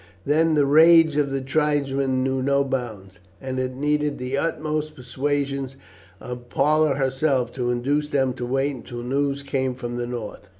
Then 0.25 0.55
the 0.55 0.65
rage 0.65 1.15
of 1.15 1.29
the 1.29 1.41
tribesmen 1.41 2.23
knew 2.23 2.41
no 2.41 2.63
bounds, 2.63 3.19
and 3.39 3.59
it 3.59 3.75
needed 3.75 4.17
the 4.17 4.35
utmost 4.35 4.95
persuasions 4.95 5.75
of 6.19 6.49
Parta 6.49 6.95
herself 6.95 7.53
to 7.53 7.69
induce 7.69 8.09
them 8.09 8.33
to 8.33 8.45
wait 8.47 8.73
until 8.75 9.03
news 9.03 9.43
came 9.43 9.75
from 9.75 9.97
the 9.97 10.07
north. 10.07 10.47